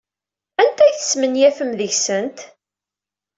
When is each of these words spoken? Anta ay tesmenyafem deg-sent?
Anta 0.61 0.81
ay 0.85 0.93
tesmenyafem 0.95 1.71
deg-sent? 1.79 2.39